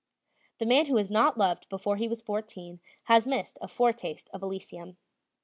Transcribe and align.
The 0.57 0.65
man 0.65 0.87
who 0.87 0.97
has 0.97 1.11
not 1.11 1.37
loved 1.37 1.69
before 1.69 1.97
he 1.97 2.07
was 2.07 2.23
fourteen 2.23 2.79
has 3.03 3.27
missed 3.27 3.59
a 3.61 3.67
foretaste 3.67 4.31
of 4.33 4.41
Elysium. 4.41 4.97